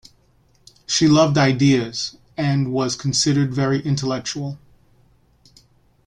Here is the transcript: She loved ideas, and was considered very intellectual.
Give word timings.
She 0.87 1.07
loved 1.07 1.37
ideas, 1.37 2.17
and 2.35 2.71
was 2.73 2.95
considered 2.95 3.53
very 3.53 3.79
intellectual. 3.83 4.57